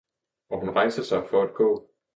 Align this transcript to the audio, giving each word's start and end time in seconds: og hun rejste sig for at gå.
og 0.49 0.59
hun 0.59 0.69
rejste 0.75 1.03
sig 1.03 1.25
for 1.29 1.41
at 1.43 1.53
gå. 1.53 1.91